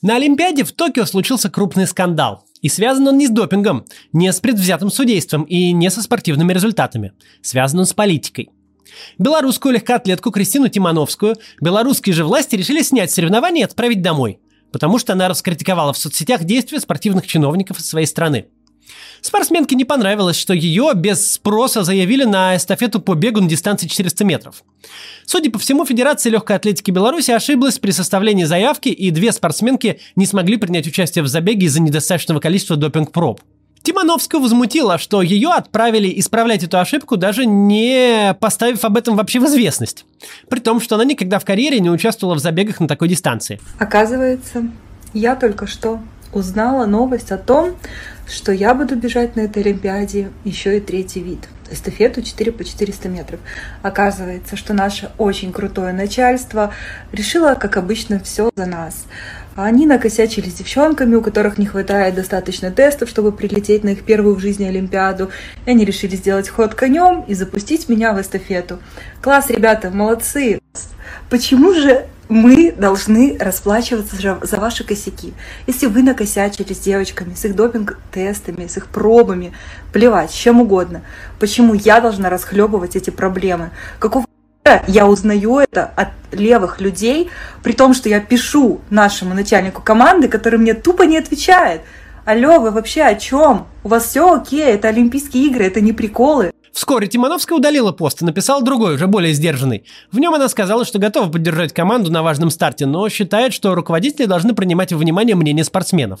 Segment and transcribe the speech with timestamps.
[0.00, 2.44] На Олимпиаде в Токио случился крупный скандал.
[2.62, 7.12] И связан он не с допингом, не с предвзятым судейством и не со спортивными результатами.
[7.42, 8.50] Связан он с политикой.
[9.18, 14.40] Белорусскую легкоатлетку Кристину Тимановскую белорусские же власти решили снять соревнования и отправить домой,
[14.72, 18.48] потому что она раскритиковала в соцсетях действия спортивных чиновников из своей страны.
[19.20, 24.24] Спортсменке не понравилось, что ее без спроса заявили на эстафету по бегу на дистанции 400
[24.24, 24.62] метров.
[25.26, 30.26] Судя по всему, Федерация легкой атлетики Беларуси ошиблась при составлении заявки, и две спортсменки не
[30.26, 33.40] смогли принять участие в забеге из-за недостаточного количества допинг-проб.
[33.82, 39.46] Тимановская возмутила, что ее отправили исправлять эту ошибку, даже не поставив об этом вообще в
[39.46, 40.04] известность.
[40.48, 43.60] При том, что она никогда в карьере не участвовала в забегах на такой дистанции.
[43.78, 44.68] Оказывается,
[45.14, 46.00] я только что
[46.32, 47.76] узнала новость о том,
[48.26, 53.08] что я буду бежать на этой Олимпиаде еще и третий вид– эстафету 4 по 400
[53.08, 53.40] метров.
[53.82, 56.72] Оказывается, что наше очень крутое начальство
[57.12, 59.06] решило, как обычно, все за нас.
[59.56, 64.36] Они накосячили с девчонками, у которых не хватает достаточно тестов, чтобы прилететь на их первую
[64.36, 65.30] в жизни Олимпиаду.
[65.66, 68.78] И они решили сделать ход конем и запустить меня в эстафету.
[69.20, 70.60] Класс, ребята, молодцы!
[71.28, 75.32] Почему же мы должны расплачиваться за ваши косяки.
[75.66, 79.52] Если вы накосячили с девочками, с их допинг-тестами, с их пробами,
[79.92, 81.02] плевать, чем угодно.
[81.40, 83.70] Почему я должна расхлебывать эти проблемы?
[83.98, 84.26] Какого
[84.86, 87.30] я узнаю это от левых людей,
[87.62, 91.80] при том, что я пишу нашему начальнику команды, который мне тупо не отвечает.
[92.26, 93.66] Алло, вы вообще о чем?
[93.82, 96.52] У вас все окей, это Олимпийские игры, это не приколы.
[96.78, 99.82] Вскоре Тимановская удалила пост и написала другой, уже более сдержанный.
[100.12, 104.26] В нем она сказала, что готова поддержать команду на важном старте, но считает, что руководители
[104.26, 106.20] должны принимать во внимание мнение спортсменов.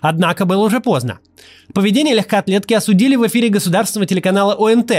[0.00, 1.20] Однако было уже поздно.
[1.72, 4.90] Поведение легкоатлетки осудили в эфире государственного телеканала ОНТ.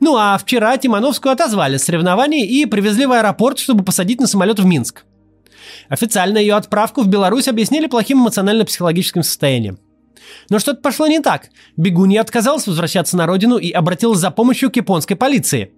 [0.00, 4.58] Ну а вчера Тимановскую отозвали с соревнований и привезли в аэропорт, чтобы посадить на самолет
[4.58, 5.06] в Минск.
[5.88, 9.78] Официально ее отправку в Беларусь объяснили плохим эмоционально-психологическим состоянием.
[10.48, 11.50] Но что-то пошло не так.
[11.76, 15.72] Бегунья отказалась возвращаться на родину и обратилась за помощью к японской полиции.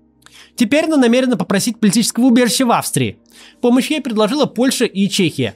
[0.56, 3.19] Теперь она намерена попросить политического убежища в Австрии.
[3.60, 5.54] Помощь ей предложила Польша и Чехия.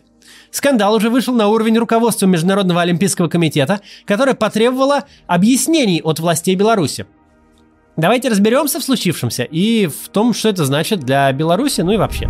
[0.51, 7.07] Скандал уже вышел на уровень руководства Международного олимпийского комитета, которое потребовало объяснений от властей Беларуси.
[7.97, 12.29] Давайте разберемся в случившемся и в том, что это значит для Беларуси, ну и вообще.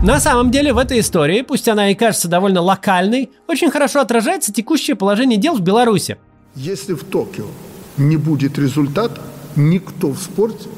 [0.00, 4.52] На самом деле в этой истории, пусть она и кажется довольно локальной, очень хорошо отражается
[4.52, 6.18] текущее положение дел в Беларуси.
[6.54, 7.46] Если в Токио
[7.96, 9.20] не будет результата,
[9.56, 10.68] никто в спорте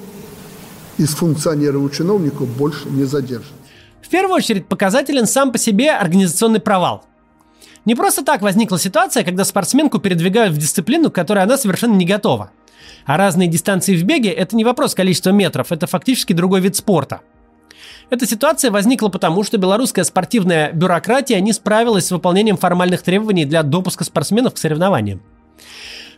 [0.97, 3.53] из функционеров и чиновников больше не задержит.
[4.01, 7.05] В первую очередь показателен сам по себе организационный провал.
[7.85, 12.07] Не просто так возникла ситуация, когда спортсменку передвигают в дисциплину, к которой она совершенно не
[12.07, 12.53] готова.
[13.05, 17.21] А разные дистанции в беге– это не вопрос количества метров, это фактически другой вид спорта–
[18.11, 23.63] эта ситуация возникла потому, что белорусская спортивная бюрократия не справилась с выполнением формальных требований для
[23.63, 25.23] допуска спортсменов к соревнованиям.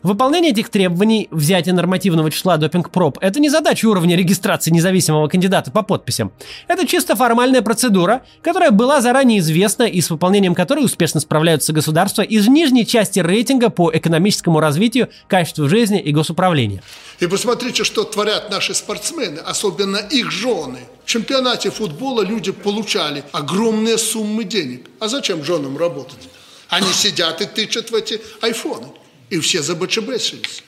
[0.02, 5.82] Выполнение этих требований, взятие нормативного числа допинг-проб, это не задача уровня регистрации независимого кандидата по
[5.82, 6.32] подписям.
[6.66, 12.22] Это чисто формальная процедура, которая была заранее известна и с выполнением которой успешно справляются государства
[12.22, 16.82] из нижней части рейтинга по экономическому развитию, качеству жизни и госуправлению.
[17.20, 20.80] И посмотрите, что творят наши спортсмены, особенно их жены.
[21.04, 24.88] В чемпионате футбола люди получали огромные суммы денег.
[24.98, 26.28] А зачем женам работать?
[26.68, 28.88] Они сидят и тычат в эти айфоны
[29.32, 30.62] и все забочебесились.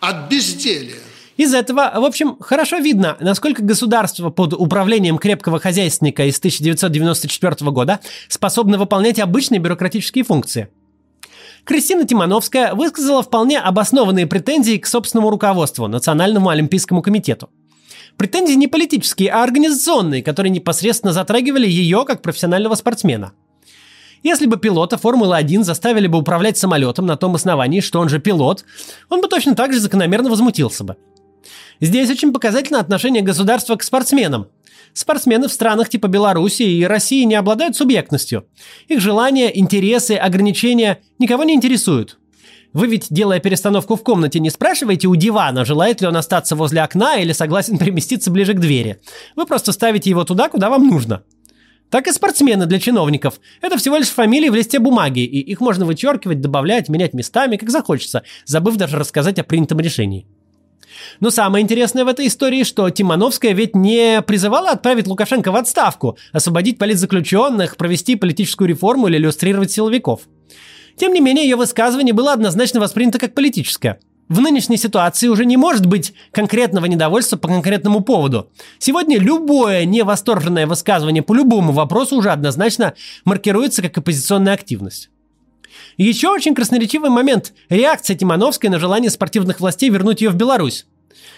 [0.00, 1.02] От безделия.
[1.36, 8.00] Из этого, в общем, хорошо видно, насколько государство под управлением крепкого хозяйственника из 1994 года
[8.28, 10.68] способно выполнять обычные бюрократические функции.
[11.64, 17.50] Кристина Тимановская высказала вполне обоснованные претензии к собственному руководству, Национальному олимпийскому комитету.
[18.16, 23.32] Претензии не политические, а организационные, которые непосредственно затрагивали ее как профессионального спортсмена–
[24.22, 28.64] если бы пилота Формулы-1 заставили бы управлять самолетом на том основании, что он же пилот,
[29.08, 30.96] он бы точно так же закономерно возмутился бы.
[31.80, 34.48] Здесь очень показательно отношение государства к спортсменам.
[34.92, 38.46] Спортсмены в странах типа Беларуси и России не обладают субъектностью.
[38.88, 42.18] Их желания, интересы, ограничения никого не интересуют.
[42.72, 46.82] Вы ведь, делая перестановку в комнате, не спрашиваете у дивана, желает ли он остаться возле
[46.82, 49.00] окна или согласен переместиться ближе к двери.
[49.36, 51.22] Вы просто ставите его туда, куда вам нужно
[51.90, 53.40] так и спортсмены для чиновников.
[53.60, 57.70] Это всего лишь фамилии в листе бумаги, и их можно вычеркивать, добавлять, менять местами, как
[57.70, 60.26] захочется, забыв даже рассказать о принятом решении.
[61.20, 66.18] Но самое интересное в этой истории, что Тимановская ведь не призывала отправить Лукашенко в отставку,
[66.32, 70.22] освободить политзаключенных, провести политическую реформу или иллюстрировать силовиков.
[70.96, 74.00] Тем не менее, ее высказывание было однозначно воспринято как политическое.
[74.28, 78.50] В нынешней ситуации уже не может быть конкретного недовольства по конкретному поводу.
[78.78, 82.94] Сегодня любое невосторженное высказывание по любому вопросу уже однозначно
[83.24, 85.08] маркируется как оппозиционная активность.
[85.96, 90.86] еще очень красноречивый момент– реакция Тимановской на желание спортивных властей вернуть ее в Беларусь.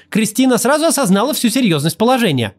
[0.09, 2.55] Кристина сразу осознала всю серьезность положения.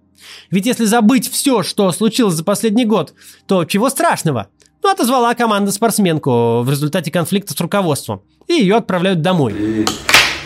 [0.50, 3.13] Ведь если забыть все, что случилось за последний год,
[3.48, 4.48] то чего страшного?
[4.81, 8.22] Ну, отозвала команда спортсменку в результате конфликта с руководством.
[8.48, 9.86] И ее отправляют домой.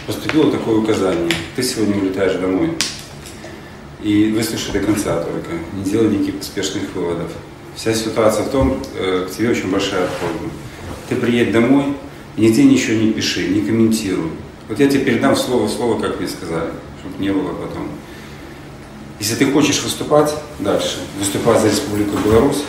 [0.06, 1.32] Поступило такое указание.
[1.56, 2.74] Ты сегодня улетаешь домой.
[4.04, 5.50] И выслушай до конца только.
[5.74, 7.32] Не делай никаких поспешных выводов.
[7.76, 10.52] Вся ситуация в том, э, к тебе очень большая просьба.
[11.10, 11.86] Ты приедь домой,
[12.38, 14.30] нигде ничего не пиши, не комментируй.
[14.70, 16.70] Вот я тебе передам слово в слово, как мне сказали,
[17.00, 17.88] чтобы не было потом.
[19.20, 22.64] Если ты хочешь выступать дальше, выступать за Республику Беларусь,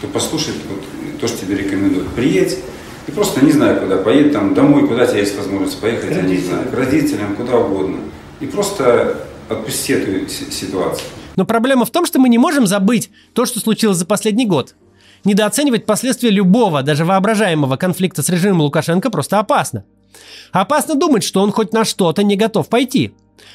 [0.00, 2.08] то послушай вот, то, что тебе рекомендуют.
[2.08, 2.58] Приедь,
[3.06, 6.38] и просто не знаю, куда поедь, там домой, куда тебе есть возможность поехать, я не
[6.38, 7.98] знаю, к родителям, куда угодно.
[8.40, 11.06] И просто отпусти эту ситуацию.
[11.36, 14.74] Но проблема в том, что мы не можем забыть то, что случилось за последний год.
[15.24, 19.84] Недооценивать последствия любого, даже воображаемого конфликта с режимом Лукашенко просто опасно.
[20.52, 23.12] Опасно думать, что он хоть на что-то не готов пойти.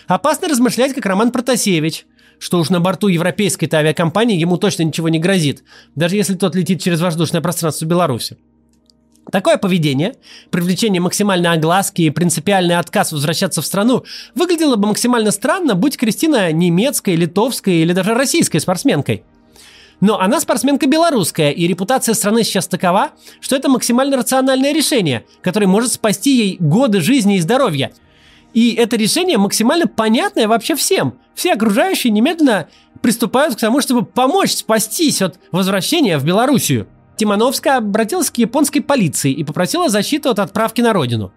[0.07, 2.05] Опасно размышлять, как Роман Протасевич,
[2.39, 5.63] что уж на борту европейской-то авиакомпании ему точно ничего не грозит,
[5.95, 8.37] даже если тот летит через воздушное пространство Беларуси.
[9.31, 10.15] Такое поведение,
[10.49, 14.03] привлечение максимальной огласки и принципиальный отказ возвращаться в страну
[14.35, 19.23] выглядело бы максимально странно, будь Кристина немецкой, литовской или даже российской спортсменкой.
[20.01, 25.67] Но она спортсменка белорусская, и репутация страны сейчас такова, что это максимально рациональное решение, которое
[25.67, 27.91] может спасти ей годы жизни и здоровья.
[28.53, 31.13] И это решение максимально понятное вообще всем.
[31.35, 32.67] Все окружающие немедленно
[33.01, 36.87] приступают к тому, чтобы помочь спастись от возвращения в Белоруссию.
[37.21, 41.31] Тимановская обратилась к японской полиции и попросила защиту от отправки на родину.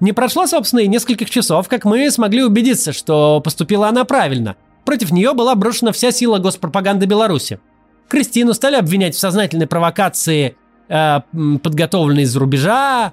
[0.00, 4.56] Не прошло, собственно, и нескольких часов, как мы смогли убедиться, что поступила она правильно.
[4.86, 7.60] Против нее была брошена вся сила госпропаганды Беларуси.
[8.08, 10.56] Кристину стали обвинять в сознательной провокации,
[10.88, 11.20] э,
[11.62, 13.12] подготовленной из-за рубежа.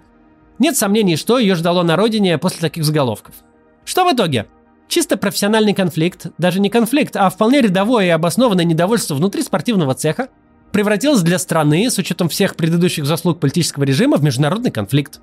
[0.59, 3.35] Нет сомнений, что ее ждало на родине после таких заголовков.
[3.83, 4.47] Что в итоге?
[4.87, 10.29] Чисто профессиональный конфликт, даже не конфликт, а вполне рядовое и обоснованное недовольство внутри спортивного цеха,
[10.73, 15.21] превратилась для страны, с учетом всех предыдущих заслуг политического режима, в международный конфликт.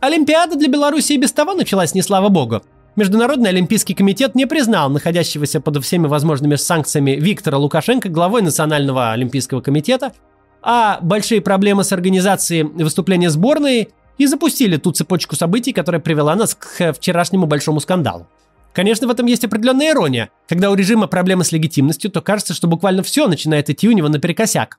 [0.00, 2.62] Олимпиада для Беларуси без того началась, не слава богу.
[2.94, 9.62] Международный олимпийский комитет не признал находящегося под всеми возможными санкциями Виктора Лукашенко главой Национального олимпийского
[9.62, 10.12] комитета,
[10.60, 16.54] а большие проблемы с организацией выступления сборной и запустили ту цепочку событий, которая привела нас
[16.54, 18.28] к вчерашнему большому скандалу.
[18.72, 20.30] Конечно, в этом есть определенная ирония.
[20.48, 24.08] Когда у режима проблемы с легитимностью, то кажется, что буквально все начинает идти у него
[24.08, 24.78] наперекосяк.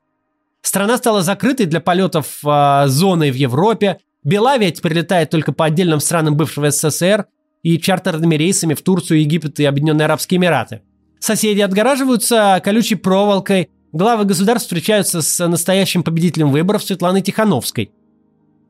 [0.62, 4.00] Страна стала закрытой для полетов э, зоной в Европе.
[4.24, 7.26] Белавия теперь летает только по отдельным странам бывшего СССР
[7.62, 10.82] и чартерными рейсами в Турцию, Египет и Объединенные Арабские Эмираты.
[11.20, 13.70] Соседи отгораживаются колючей проволокой.
[13.92, 17.92] Главы государств встречаются с настоящим победителем выборов Светланой Тихановской.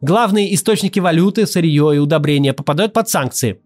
[0.02, 3.62] Главные источники валюты, сырье и удобрения попадают под санкции.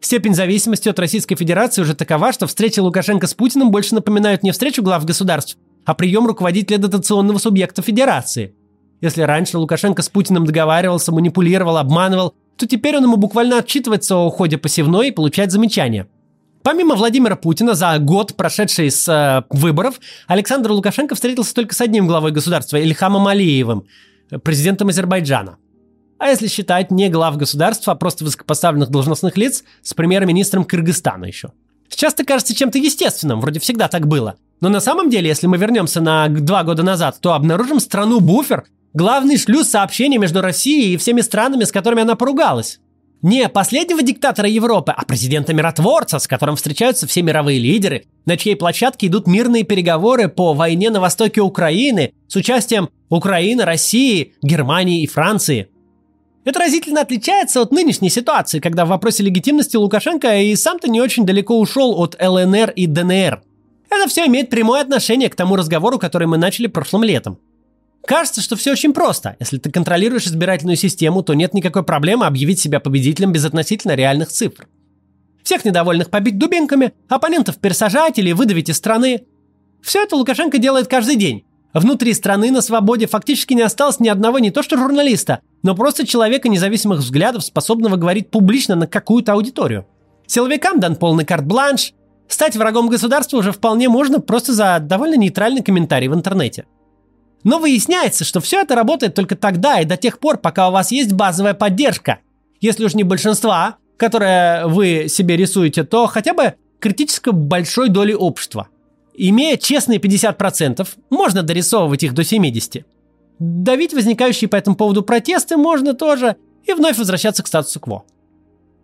[0.00, 4.50] Степень зависимости от Российской Федерации уже такова, что встречи Лукашенко с Путиным больше напоминают не
[4.50, 8.54] встречу глав государств, а прием руководителя дотационного субъекта Федерации.
[9.02, 14.30] Если раньше Лукашенко с Путиным договаривался, манипулировал, обманывал, то теперь он ему буквально отчитывается о
[14.30, 16.06] ходе посевной и получает замечания.
[16.62, 22.06] Помимо Владимира Путина, за год, прошедший с э, выборов, Александр Лукашенко встретился только с одним
[22.06, 23.86] главой государства, Ильхамом Алиевым,
[24.42, 25.56] президентом Азербайджана.
[26.20, 31.52] А если считать не глав государства, а просто высокопоставленных должностных лиц, с премьер-министром Кыргызстана еще.
[31.88, 34.36] Сейчас это кажется чем-то естественным, вроде всегда так было.
[34.60, 39.38] Но на самом деле, если мы вернемся на два года назад, то обнаружим страну-буфер, главный
[39.38, 42.80] шлюз сообщений между Россией и всеми странами, с которыми она поругалась.
[43.22, 49.06] Не последнего диктатора Европы, а президента-миротворца, с которым встречаются все мировые лидеры, на чьей площадке
[49.06, 55.70] идут мирные переговоры по войне на востоке Украины с участием Украины, России, Германии и Франции.
[56.44, 61.26] Это разительно отличается от нынешней ситуации, когда в вопросе легитимности Лукашенко и сам-то не очень
[61.26, 63.42] далеко ушел от ЛНР и ДНР.
[63.90, 67.38] Это все имеет прямое отношение к тому разговору, который мы начали прошлым летом.
[68.06, 69.36] Кажется, что все очень просто.
[69.38, 74.28] Если ты контролируешь избирательную систему, то нет никакой проблемы объявить себя победителем без относительно реальных
[74.28, 74.68] цифр.
[75.42, 79.24] Всех недовольных побить дубинками, оппонентов пересажать или выдавить из страны.
[79.82, 81.44] Все это Лукашенко делает каждый день.
[81.74, 86.06] Внутри страны на свободе фактически не осталось ни одного не то что журналиста, но просто
[86.06, 89.86] человека независимых взглядов, способного говорить публично на какую-то аудиторию.
[90.26, 91.92] Силовикам дан полный карт-бланш,
[92.30, 96.64] Стать врагом государства уже вполне можно просто за довольно нейтральный комментарий в интернете.
[97.42, 100.92] Но выясняется, что все это работает только тогда и до тех пор, пока у вас
[100.92, 102.20] есть базовая поддержка.
[102.60, 108.68] Если уж не большинства, которое вы себе рисуете, то хотя бы критически большой доли общества.
[109.14, 112.84] Имея честные 50%, можно дорисовывать их до 70%.
[113.40, 118.04] Давить возникающие по этому поводу протесты можно тоже и вновь возвращаться к статусу кво.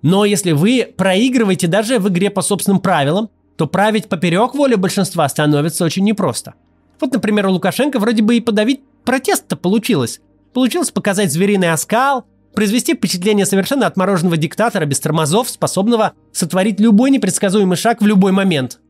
[0.00, 5.28] Но если вы проигрываете даже в игре по собственным правилам, то править поперек воли большинства
[5.28, 6.54] становится очень непросто.
[6.98, 10.20] Вот, например, у Лукашенко вроде бы и подавить протест-то получилось.
[10.54, 17.76] Получилось показать звериный оскал, произвести впечатление совершенно отмороженного диктатора без тормозов, способного сотворить любой непредсказуемый
[17.76, 18.80] шаг в любой момент.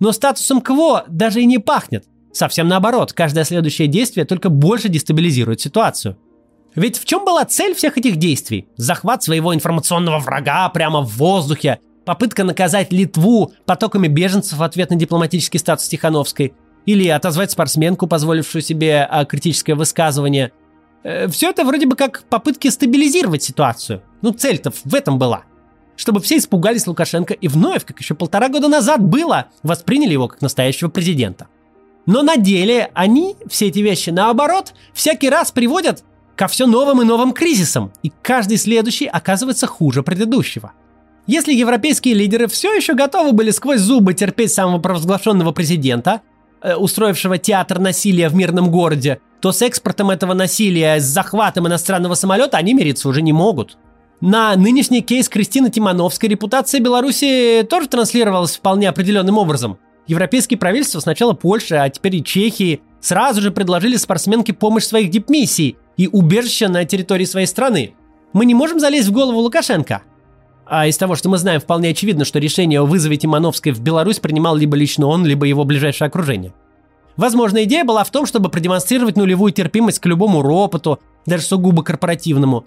[0.00, 2.04] Но статусом КВО даже и не пахнет.
[2.36, 6.18] Совсем наоборот, каждое следующее действие только больше дестабилизирует ситуацию.
[6.74, 8.68] Ведь в чем была цель всех этих действий?
[8.76, 14.96] Захват своего информационного врага прямо в воздухе, попытка наказать Литву потоками беженцев в ответ на
[14.96, 16.52] дипломатический статус Тихановской,
[16.84, 20.52] или отозвать спортсменку, позволившую себе а, критическое высказывание.
[21.04, 24.02] Э, Все это вроде бы как попытки стабилизировать ситуацию.
[24.20, 25.44] Ну, цель-то в этом была.
[25.96, 30.42] Чтобы все испугались Лукашенко и вновь, как еще полтора года назад было, восприняли его как
[30.42, 31.46] настоящего президента.
[32.06, 36.04] Но на деле они, все эти вещи, наоборот, всякий раз приводят
[36.36, 40.72] ко все новым и новым кризисам, и каждый следующий оказывается хуже предыдущего.
[41.26, 46.20] Если европейские лидеры все еще готовы были сквозь зубы терпеть самого провозглашенного президента,
[46.62, 52.14] э, устроившего театр насилия в мирном городе, то с экспортом этого насилия, с захватом иностранного
[52.14, 53.76] самолета они мириться уже не могут.
[54.20, 59.78] На нынешний кейс Кристины Тимановской репутация Беларуси тоже транслировалась вполне определенным образом.
[60.06, 65.76] Европейские правительства, сначала Польши, а теперь и Чехии, сразу же предложили спортсменке помощь своих дипмиссий
[65.96, 67.94] и убежище на территории своей страны.
[68.32, 70.02] Мы не можем залезть в голову Лукашенко.
[70.66, 74.18] А из того, что мы знаем, вполне очевидно, что решение о вызове Тимановской в Беларусь
[74.18, 76.52] принимал либо лично он, либо его ближайшее окружение.
[77.16, 82.66] Возможно, идея была в том, чтобы продемонстрировать нулевую терпимость к любому ропоту, даже сугубо корпоративному.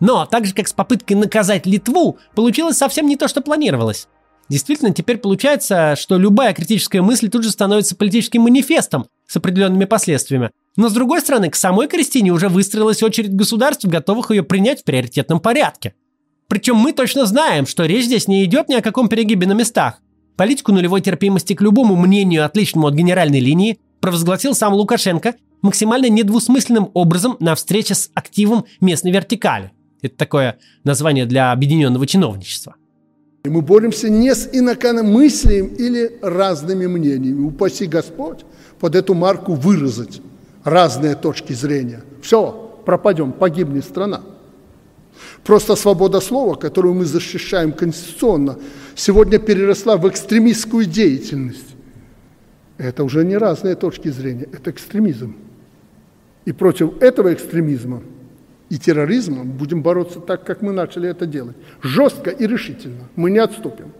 [0.00, 4.08] Но, так же как с попыткой наказать Литву, получилось совсем не то, что планировалось.
[4.48, 10.50] Действительно, теперь получается, что любая критическая мысль тут же становится политическим манифестом с определенными последствиями.
[10.76, 14.84] Но с другой стороны, к самой Кристине уже выстроилась очередь государств, готовых ее принять в
[14.84, 15.94] приоритетном порядке.
[16.48, 20.00] Причем мы точно знаем, что речь здесь не идет ни о каком перегибе на местах.
[20.36, 26.90] Политику нулевой терпимости к любому мнению, отличному от генеральной линии, провозгласил сам Лукашенко максимально недвусмысленным
[26.92, 29.72] образом на встрече с активом местной вертикали.
[30.02, 32.74] Это такое название для объединенного чиновничества.
[33.44, 37.46] И мы боремся не с инакомыслием или разными мнениями.
[37.46, 38.44] Упаси Господь
[38.80, 40.22] под эту марку выразить
[40.64, 42.02] разные точки зрения.
[42.22, 44.22] Все, пропадем, погибнет страна.
[45.44, 48.58] Просто свобода слова, которую мы защищаем конституционно,
[48.94, 51.76] сегодня переросла в экстремистскую деятельность.
[52.78, 55.36] Это уже не разные точки зрения, это экстремизм.
[56.46, 58.02] И против этого экстремизма
[58.70, 61.56] и терроризма будем бороться так, как мы начали это делать.
[61.82, 63.04] Жестко и решительно.
[63.16, 63.92] Мы не отступим.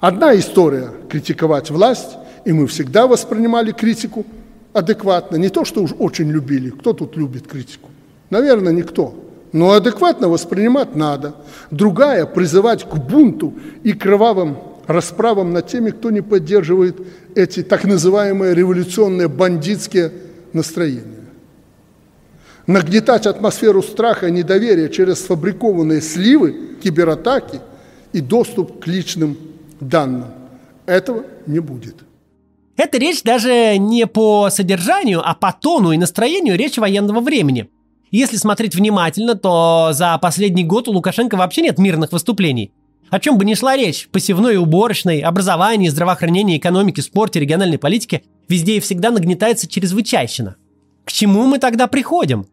[0.00, 4.24] Одна история– критиковать власть, и мы всегда воспринимали критику
[4.72, 5.36] адекватно.
[5.36, 6.70] Не то, что уж очень любили.
[6.70, 7.90] Кто тут любит критику?
[8.30, 9.14] Наверное, никто.
[9.52, 11.34] Но адекватно воспринимать надо.
[11.70, 16.96] Другая– призывать к бунту и кровавым расправам над теми, кто не поддерживает
[17.34, 20.12] эти так называемые революционные бандитские
[20.52, 21.17] настроения.
[22.68, 27.60] Нагнетать атмосферу страха и недоверия через сфабрикованные сливы, кибератаки
[28.12, 29.38] и доступ к личным
[29.80, 30.26] данным.
[30.84, 31.96] Этого не будет.
[32.76, 37.70] Это речь даже не по содержанию, а по тону и настроению речи военного времени.
[38.10, 42.70] Если смотреть внимательно, то за последний год у Лукашенко вообще нет мирных выступлений.
[43.08, 48.24] О чем бы ни шла речь, посевной и уборочной, образовании, здравоохранении, экономике, спорте, региональной политике,
[48.46, 50.56] везде и всегда нагнетается чрезвычайщина.
[51.06, 52.46] К чему мы тогда приходим?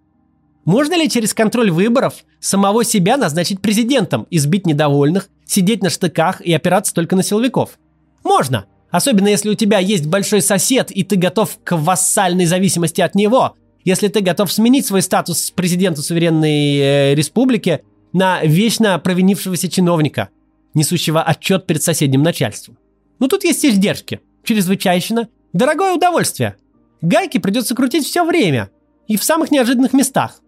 [0.65, 6.51] Можно ли через контроль выборов самого себя назначить президентом, избить недовольных, сидеть на штыках и
[6.51, 7.77] опираться только на силовиков?
[8.23, 13.13] Можно, особенно если у тебя есть большой сосед и ты готов к вассальной зависимости от
[13.13, 20.29] него, если ты готов сменить свой статус президента суверенной э, республики на вечно провинившегося чиновника,
[20.73, 22.79] несущего отчет перед соседним начальством.
[23.19, 26.55] Ну тут есть издержки, чрезвычайщина, дорогое удовольствие.
[27.01, 28.71] Гайки придется крутить все время
[29.07, 30.41] и в самых неожиданных местах.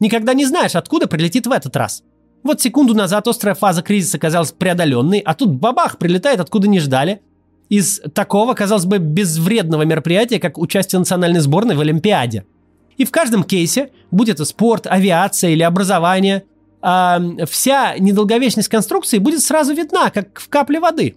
[0.00, 2.02] Никогда не знаешь, откуда прилетит в этот раз.
[2.42, 7.22] Вот секунду назад острая фаза кризиса казалась преодоленной, а тут бабах прилетает откуда не ждали.
[7.70, 12.44] Из такого, казалось бы, безвредного мероприятия, как участие национальной сборной в Олимпиаде.
[12.98, 16.44] И в каждом кейсе, будь это спорт, авиация или образование,
[16.82, 21.16] э, вся недолговечность конструкции будет сразу видна, как в капле воды.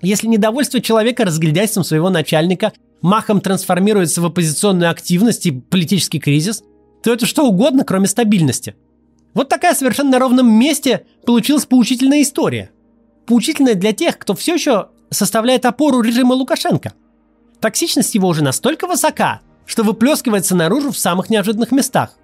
[0.00, 6.62] Если недовольство человека разглядяйством своего начальника махом трансформируется в оппозиционную активность и политический кризис,
[7.02, 8.76] то это что угодно, кроме стабильности.
[9.34, 12.70] Вот такая совершенно на ровном месте получилась поучительная история.
[13.26, 16.94] Поучительная для тех, кто все еще составляет опору режима Лукашенко.
[17.60, 22.16] Токсичность его уже настолько высока, что выплескивается наружу в самых неожиданных местах.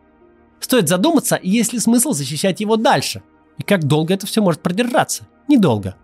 [0.59, 3.23] Стоит задуматься, есть ли смысл защищать его дальше,
[3.59, 5.28] и как долго это все может продержаться.
[5.47, 5.95] Недолго.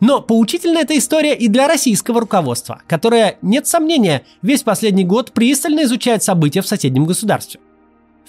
[0.00, 5.82] Но поучительна эта история и для российского руководства, которое, нет сомнения, весь последний год пристально
[5.82, 7.60] изучает события в соседнем государстве.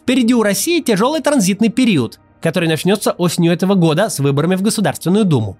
[0.09, 5.23] Впереди у России тяжелый транзитный период, который начнется осенью этого года с выборами в Государственную
[5.23, 5.55] Думу.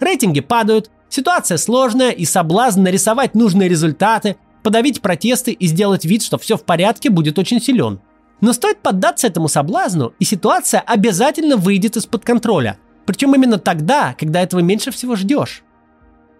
[0.00, 4.34] Рейтинги падают, ситуация сложная и соблазн нарисовать нужные результаты,
[4.64, 8.00] подавить протесты и сделать вид, что все в порядке, будет очень силен.
[8.40, 12.78] Но стоит поддаться этому соблазну, и ситуация обязательно выйдет из-под контроля.
[13.06, 15.62] Причем именно тогда, когда этого меньше всего ждешь.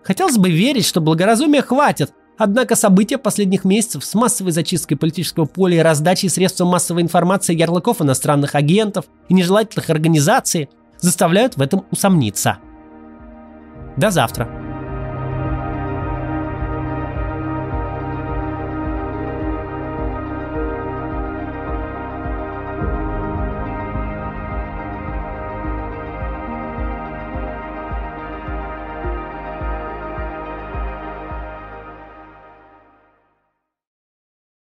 [0.02, 5.76] Хотелось бы верить, что благоразумия хватит, однако события последних месяцев с массовой зачисткой политического поля
[5.76, 12.58] и раздачей средств массовой информации ярлыков иностранных агентов и нежелательных организаций заставляют в этом усомниться.
[13.96, 14.63] До завтра.